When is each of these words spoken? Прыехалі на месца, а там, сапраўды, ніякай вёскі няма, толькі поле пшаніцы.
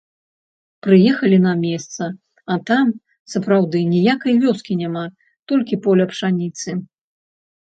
Прыехалі 0.85 1.37
на 1.47 1.51
месца, 1.65 2.03
а 2.55 2.57
там, 2.69 2.87
сапраўды, 3.33 3.77
ніякай 3.93 4.33
вёскі 4.47 4.73
няма, 4.81 5.05
толькі 5.53 5.81
поле 5.85 6.03
пшаніцы. 6.15 6.69